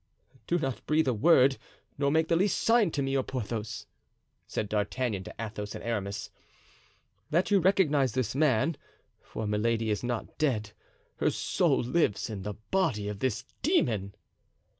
[0.47, 1.59] "Do not breathe a word
[1.95, 3.85] nor make the least sign to me or Porthos,"
[4.47, 6.31] said D'Artagnan to Athos and Aramis,
[7.29, 8.77] "that you recognize this man,
[9.21, 10.71] for Milady is not dead;
[11.17, 14.15] her soul lives in the body of this demon."